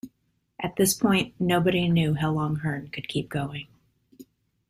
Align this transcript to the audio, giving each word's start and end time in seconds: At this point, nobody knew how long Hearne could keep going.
At 0.59 0.77
this 0.77 0.95
point, 0.95 1.35
nobody 1.39 1.87
knew 1.87 2.15
how 2.15 2.31
long 2.31 2.55
Hearne 2.55 2.87
could 2.87 3.07
keep 3.07 3.29
going. 3.29 3.67